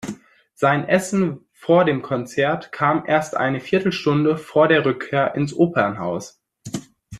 Sein 0.55 0.87
Essen 0.89 1.41
vor 1.53 1.85
dem 1.85 2.01
Konzert 2.01 2.71
kam 2.71 3.03
erst 3.05 3.35
eine 3.37 3.59
Viertelstunde 3.59 4.35
vor 4.35 4.67
der 4.67 4.83
Rückkehr 4.83 5.35
ins 5.35 5.53
Opernhaus. 5.53 6.41